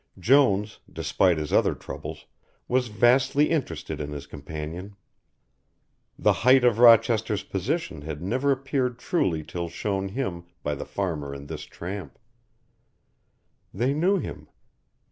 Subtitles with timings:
[0.17, 2.25] Jones, despite his other troubles,
[2.67, 4.95] was vastly interested in his companion.
[6.17, 11.35] The height of Rochester's position had never appeared truly till shown him by the farmer
[11.35, 12.17] and this tramp.
[13.75, 14.47] They knew him.